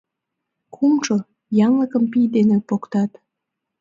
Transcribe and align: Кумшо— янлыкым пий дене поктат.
Кумшо— 0.73 1.17
янлыкым 1.65 2.03
пий 2.11 2.27
дене 2.35 2.57
поктат. 2.67 3.11